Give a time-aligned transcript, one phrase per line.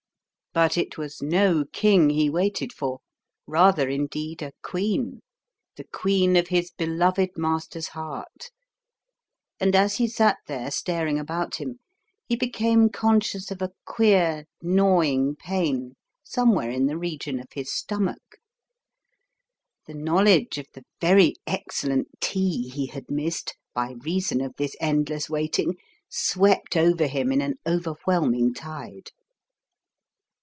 [0.53, 2.99] But it was no King he waited for—
[3.47, 5.21] rather, indeed, a Queen—
[5.77, 8.49] the Queen of his beloved master's heart,
[9.61, 11.79] and as he sat there staring about him,
[12.27, 17.71] he became con cious of a queer, gnawing pain somewhere in the region of his
[17.73, 18.35] stomach.
[19.87, 25.29] The knowledge of the very excellent tea he had missed, by reason of this endless
[25.29, 25.77] waiting,
[26.09, 29.11] swept over him in an overwhelming tide.